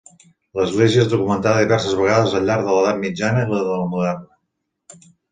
L'església 0.59 1.01
és 1.01 1.09
documentada 1.09 1.59
diverses 1.63 1.93
vegades 1.99 2.33
al 2.39 2.47
llarg 2.51 2.65
de 2.69 2.77
l'edat 2.77 2.97
mitjana 3.01 3.43
i 3.45 3.49
de 3.51 3.59
la 3.67 3.77
moderna. 3.91 5.05